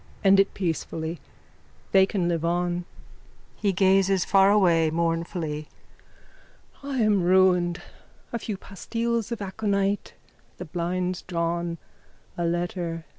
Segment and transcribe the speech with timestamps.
[0.23, 1.19] End it peacefully.
[1.91, 2.85] They can live on.
[3.55, 5.67] (He gazes far away mournfully.)
[6.81, 7.83] I am ruined.
[8.33, 10.15] A few pastilles of aconite.
[10.57, 11.77] The blinds drawn.
[12.35, 13.05] A letter.